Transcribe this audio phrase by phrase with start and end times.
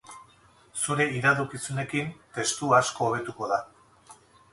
[0.85, 2.09] Zure iradokizunekin
[2.39, 3.61] testua asko hobetuko da.